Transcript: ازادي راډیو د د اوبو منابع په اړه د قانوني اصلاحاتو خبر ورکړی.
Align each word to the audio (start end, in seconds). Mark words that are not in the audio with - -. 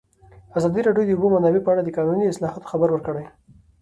ازادي 0.57 0.81
راډیو 0.87 1.05
د 1.05 1.09
د 1.09 1.11
اوبو 1.15 1.27
منابع 1.33 1.61
په 1.63 1.69
اړه 1.73 1.81
د 1.83 1.89
قانوني 1.97 2.25
اصلاحاتو 2.27 2.69
خبر 2.71 2.89
ورکړی. 2.91 3.25